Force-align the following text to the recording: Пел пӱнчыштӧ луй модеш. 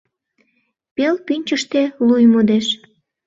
Пел 0.95 1.15
пӱнчыштӧ 1.25 1.81
луй 2.07 2.23
модеш. 2.33 2.67